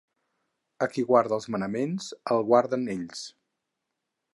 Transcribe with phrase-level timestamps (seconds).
[0.85, 3.25] A qui guarda els Manaments, el guarden ells.